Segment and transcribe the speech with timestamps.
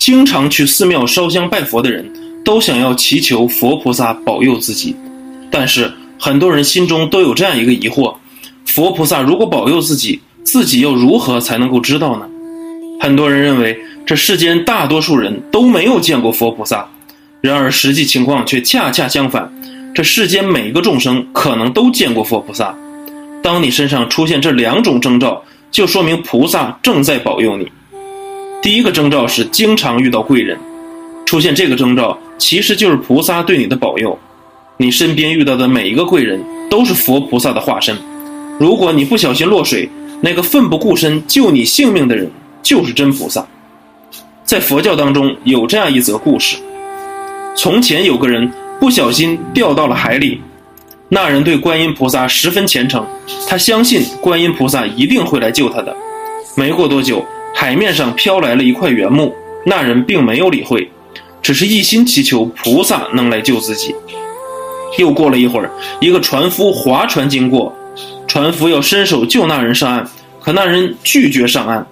[0.00, 2.10] 经常去寺庙烧香拜佛的人，
[2.42, 4.96] 都想要祈求佛菩萨保佑自己。
[5.50, 8.16] 但是很多人心中都有这样一个疑惑：
[8.64, 12.26] 佛菩萨如果保佑自己，自己又如何才能够知道呢？
[12.98, 16.88] 很多人认为这世间大多数人都没有见过佛菩萨，
[17.42, 19.52] 然而实际情况却恰恰相反。
[19.94, 22.74] 这世间每个众生可能都见过佛菩萨。
[23.42, 27.70] 当你身上出现这两种征兆，就说明菩萨正在保佑你。
[28.62, 30.58] 第一个征兆是经常遇到贵人，
[31.24, 34.18] 出现这个征兆其实就是菩萨对你的保佑。
[34.76, 37.96] 你身边遇到的每一个贵人都是佛菩萨的化身。
[38.58, 39.88] 如果你不小心落水，
[40.20, 42.30] 那个奋不顾身救你性命的人
[42.62, 43.46] 就是真菩萨。
[44.44, 46.58] 在佛教当中有这样一则故事：
[47.56, 50.38] 从前有个人不小心掉到了海里，
[51.08, 53.06] 那人对观音菩萨十分虔诚，
[53.48, 55.96] 他相信观音菩萨一定会来救他的。
[56.54, 57.24] 没过多久。
[57.54, 59.34] 海面上飘来了一块原木，
[59.66, 60.90] 那人并没有理会，
[61.42, 63.94] 只是一心祈求菩萨能来救自己。
[64.98, 65.70] 又过了一会儿，
[66.00, 67.72] 一个船夫划船经过，
[68.26, 70.08] 船夫要伸手救那人上岸，
[70.40, 71.86] 可那人拒绝上岸，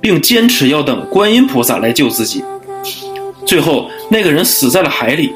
[0.00, 2.42] 并坚持要等观音菩萨来救自己。
[3.44, 5.32] 最后，那个人死在了海里。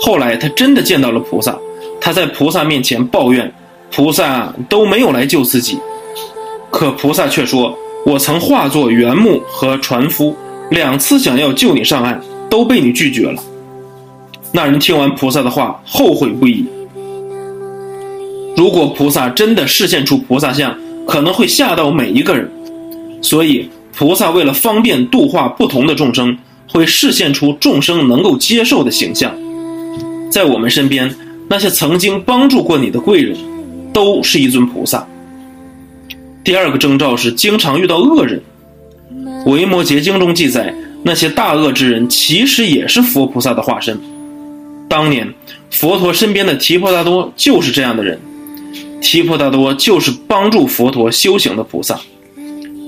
[0.00, 1.56] 后来，他真的见到了菩萨，
[2.00, 3.52] 他在菩萨面前抱怨，
[3.90, 5.78] 菩萨都没有来救自己，
[6.70, 7.76] 可菩萨却说。
[8.04, 10.36] 我曾化作原木和船夫，
[10.70, 13.42] 两次想要救你上岸，都被你拒绝了。
[14.52, 16.66] 那人听完菩萨的话，后悔不已。
[18.56, 22.50] 如果菩萨真的示现出菩萨像，可能会吓到每一个人。
[23.22, 26.36] 所以，菩萨为了方便度化不同的众生，
[26.70, 29.32] 会示现出众生能够接受的形象。
[30.28, 31.14] 在我们身边，
[31.48, 33.36] 那些曾经帮助过你的贵人，
[33.92, 35.06] 都是一尊菩萨。
[36.44, 38.42] 第二个征兆是经常遇到恶人，
[39.50, 43.98] 《维摩诘经》中记载，那些大恶之人其实也是佛菩萨的化身。
[44.88, 45.32] 当年
[45.70, 48.18] 佛陀身边的提婆达多就是这样的人，
[49.00, 52.00] 提婆达多就是帮助佛陀修行的菩萨。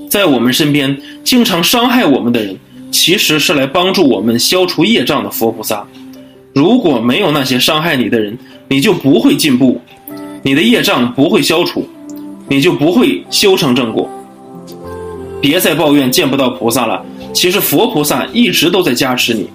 [0.09, 2.57] 在我们身边经常伤害我们的人，
[2.91, 5.85] 其实是来帮助我们消除业障的佛菩萨。
[6.53, 9.79] 如果没有那些伤害你的人，你就不会进步，
[10.43, 11.87] 你的业障不会消除。
[12.47, 14.09] 你就不会修成正果。
[15.41, 19.47] 别再抱怨见不到菩萨了，其实佛菩萨一直都在加持你。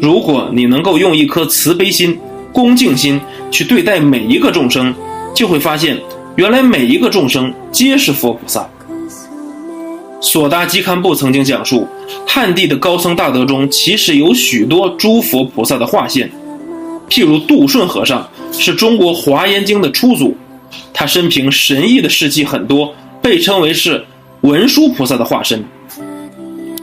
[0.00, 2.18] 如果你能够用一颗慈悲心、
[2.52, 3.20] 恭敬心
[3.50, 4.92] 去对待每一个众生，
[5.34, 5.96] 就会发现，
[6.36, 8.68] 原来每一个众生皆是佛菩萨。
[10.20, 11.86] 索达基堪布曾经讲述，
[12.26, 16.30] 汉地的高僧大德中，其实有许多诸佛菩萨的化现。
[17.08, 20.36] 譬如杜顺和尚，是中国华严经的初祖。
[20.92, 24.04] 他生平神异的事迹很多，被称为是
[24.42, 25.64] 文殊菩萨的化身。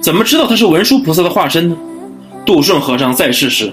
[0.02, 1.76] 怎么知道他是文殊菩萨的化身呢？
[2.46, 3.72] 杜顺和尚在世时，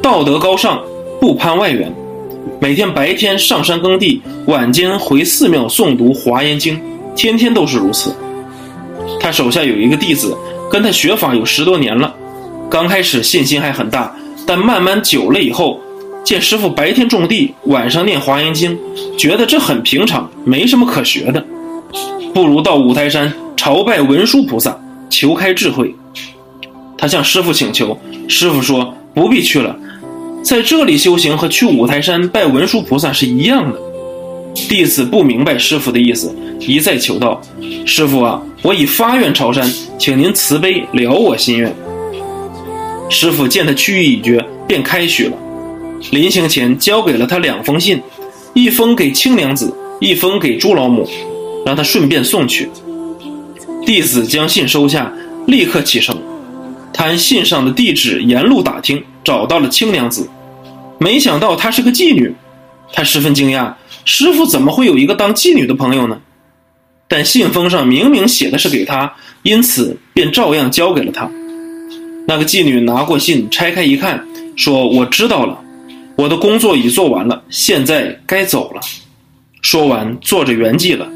[0.00, 0.82] 道德高尚，
[1.20, 1.92] 不攀外缘，
[2.60, 6.80] 每天白天上山耕地，晚间回寺庙诵读华严经，
[7.14, 8.14] 天天都是如此。
[9.20, 10.36] 他手下有一个弟子，
[10.70, 12.14] 跟他学法有十多年了，
[12.70, 14.14] 刚开始信心还很大，
[14.46, 15.80] 但慢慢久了以后。
[16.28, 18.78] 见师傅白天种地，晚上念华严经，
[19.16, 21.42] 觉得这很平常，没什么可学的，
[22.34, 24.78] 不如到五台山朝拜文殊菩萨，
[25.08, 25.94] 求开智慧。
[26.98, 29.74] 他向师傅请求，师傅说不必去了，
[30.42, 33.78] 在这里修行和去五台山拜文殊菩萨是一样的。
[34.68, 37.40] 弟子不明白师傅的意思，一再求道
[37.88, 39.66] ：“师傅啊，我已发愿朝山，
[39.98, 41.74] 请您慈悲了我心愿。”
[43.08, 45.32] 师傅见他去意已决，便开许了。
[46.10, 48.00] 临行前，交给了他两封信，
[48.54, 51.08] 一封给青娘子，一封给朱老母，
[51.66, 52.68] 让他顺便送去。
[53.84, 55.12] 弟子将信收下，
[55.46, 56.16] 立刻启程。
[56.92, 60.28] 他按信上的地址沿路打听，找到了青娘子，
[60.98, 62.34] 没想到她是个妓女，
[62.92, 66.18] 他十分惊讶，师傅怎么会有一个当妓女的朋友呢？
[67.06, 71.30] 但信封上明明写的是给他，因此便照样交给了他。
[72.26, 75.58] 那个妓女拿过信，拆开一看，说：“我知道了。”
[76.18, 78.80] 我的工作已做完了，现在该走了。
[79.62, 81.06] 说完，坐着圆寂了。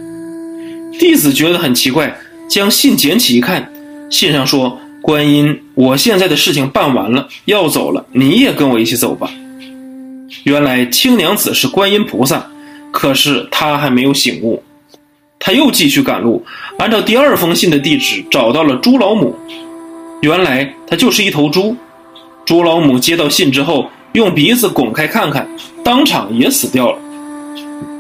[0.97, 2.17] 弟子觉得很奇怪，
[2.49, 3.73] 将信捡起一看，
[4.09, 9.29] 信上说：“观音，我现在的事情办完了，要走了，你也跟我一起走吧。”
[10.45, 12.47] 原来青娘子是观音菩萨，
[12.93, 14.63] 可是他还没有醒悟。
[15.41, 16.47] 他又继续赶路，
[16.79, 19.35] 按照第二封信的地址找到了朱老母。
[20.21, 21.77] 原来他就是一头猪。
[22.45, 23.91] 朱老母接到信之后。
[24.13, 25.49] 用鼻子拱开看看，
[25.83, 26.99] 当场也死掉了。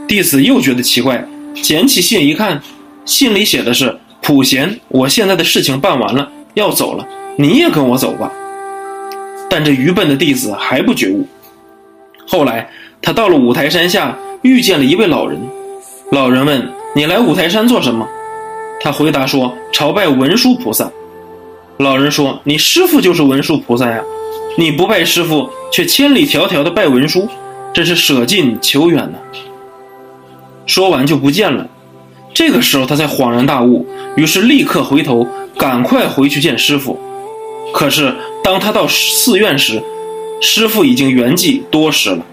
[0.06, 1.26] 弟子又觉得奇怪，
[1.62, 2.60] 捡起信一看，
[3.06, 7.06] 信里写的是：“普贤，我现在的事情办完了，要走了，
[7.36, 8.30] 你也跟我走吧。”
[9.48, 11.26] 但这愚笨的弟子还不觉悟。
[12.26, 12.68] 后来，
[13.00, 15.40] 他到了五台山下，遇见了一位老人。
[16.10, 18.06] 老人问：“你来五台山做什么？”
[18.80, 20.90] 他回答说：“朝拜文殊菩萨。”
[21.78, 24.02] 老人说：“你师傅就是文殊菩萨呀，
[24.58, 27.28] 你不拜师傅，却千里迢迢的拜文殊，
[27.74, 29.18] 真是舍近求远呐。”
[30.66, 31.66] 说完就不见了。
[32.32, 33.84] 这个时候他才恍然大悟，
[34.16, 35.26] 于是立刻回头，
[35.58, 36.98] 赶快回去见师傅。
[37.74, 38.14] 可是
[38.44, 39.82] 当他到寺院时，
[40.40, 42.24] 师傅已经圆寂多时了。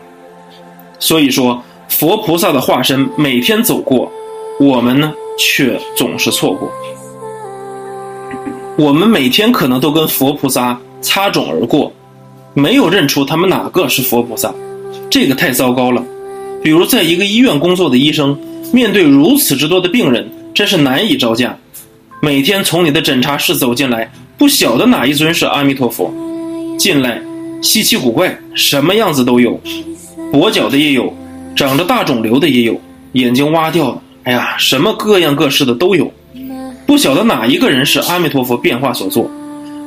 [0.99, 4.11] 所以说，佛菩萨的化身每天走过，
[4.59, 6.71] 我们呢却总是错过。
[8.77, 11.91] 我们每天可能都跟佛菩萨擦踵而过，
[12.53, 14.53] 没有认出他们哪个是佛菩萨，
[15.09, 16.03] 这个太糟糕了。
[16.63, 18.37] 比如，在一个医院工作的医生，
[18.73, 21.57] 面对如此之多的病人，真是难以招架。
[22.21, 26.13] 每天从你的诊查室走进来，不晓得哪一尊是阿弥陀佛。
[26.77, 27.21] 进来，
[27.61, 29.59] 稀奇古怪，什么样子都有，
[30.33, 31.13] 跛脚的也有，
[31.55, 32.79] 长着大肿瘤的也有，
[33.13, 36.11] 眼睛挖掉的，哎呀，什么各样各式的都有。
[36.85, 39.29] 不晓得哪一个人是阿弥陀佛变化所做。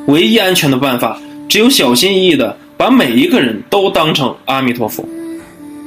[0.07, 5.05] 唯一安全的办法，只有小心翼翼的把每一个人都当成阿弥陀佛。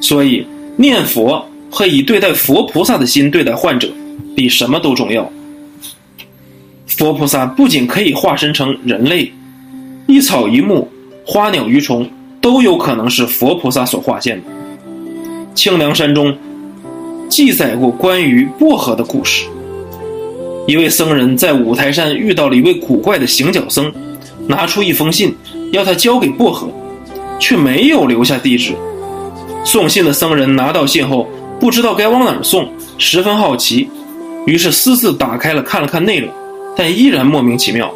[0.02, 0.46] 所以。
[0.78, 3.88] 念佛和以对待佛菩萨的心对待患者，
[4.36, 5.32] 比什么都重要。
[6.86, 9.32] 佛菩萨不仅可以化身成人类，
[10.06, 10.86] 一草一木、
[11.26, 12.06] 花鸟鱼虫
[12.42, 14.44] 都有可能是佛菩萨所化现的。
[15.54, 16.38] 清凉山中
[17.30, 19.46] 记载过关于薄荷的故事。
[20.68, 23.90] 一位僧人在五台山遇到了一位古怪的行脚僧，
[24.48, 25.36] 拿出一封信
[25.72, 26.68] 要他交给薄荷，
[27.40, 28.74] 却没有留下地址。
[29.64, 31.28] 送信的僧人拿到信后，
[31.60, 33.90] 不知道该往哪儿送，十分好奇，
[34.46, 36.30] 于是私自打开了看了看内容，
[36.76, 37.92] 但依然莫名其妙。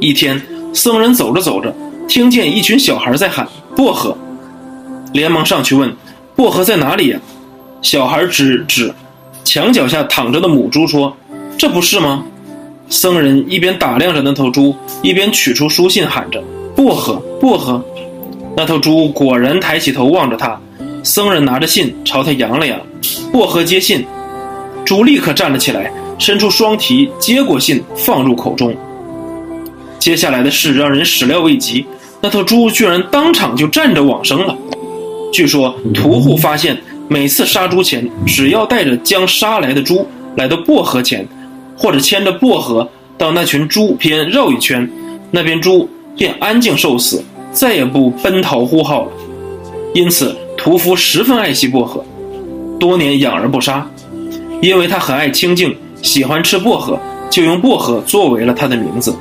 [0.00, 0.40] 一天，
[0.72, 1.74] 僧人走着走着，
[2.06, 4.16] 听见一群小孩在喊“薄荷”，
[5.12, 5.92] 连忙上去问
[6.36, 7.18] ：“薄荷在哪里呀？”
[7.82, 8.94] 小孩指指
[9.42, 11.16] 墙脚下躺着的母猪说
[11.58, 12.24] ：“这不是吗？”
[12.88, 16.42] 僧人一边打量着那头猪，一边取出书信，喊着
[16.76, 17.84] ：“薄荷，薄荷。”
[18.56, 20.58] 那头猪果然抬起头望着他，
[21.02, 22.80] 僧人拿着信朝他扬了扬，
[23.32, 24.04] 薄荷接信，
[24.84, 28.74] 猪立刻站了起来，伸出双蹄接过信放入口中。
[29.98, 31.84] 接下来的事让人始料未及，
[32.20, 34.56] 那头猪居然当场就站着往生了。
[35.32, 36.78] 据说屠户发现，
[37.08, 40.06] 每次杀猪前，只要带着将杀来的猪
[40.36, 41.26] 来到薄荷前，
[41.76, 42.88] 或者牵着薄荷
[43.18, 44.90] 到那群猪边绕一圈，
[45.30, 47.22] 那边猪便安静受死。
[47.52, 49.12] 再也不奔逃呼号了，
[49.94, 52.04] 因此屠夫十分爱惜薄荷，
[52.78, 53.90] 多年养而不杀，
[54.60, 57.00] 因为他很爱清净，喜欢吃薄荷，
[57.30, 59.16] 就用薄荷作为了他的名字。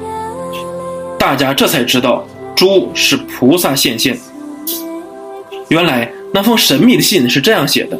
[1.17, 4.19] 大家这才知道，猪是菩萨现现。
[5.69, 7.97] 原来那封神秘的信是这样写的：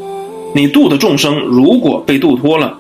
[0.53, 2.77] 你度的众生如果被度脱了，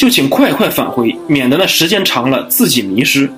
[0.00, 3.30] 就请快快返回，免得那时间长了自己迷失。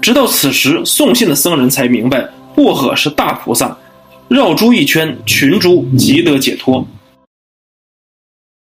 [0.00, 2.24] 直到此时，送信的僧人才明白。
[2.54, 3.76] 薄荷是大菩萨，
[4.28, 6.86] 绕珠一圈，群珠即得解脱。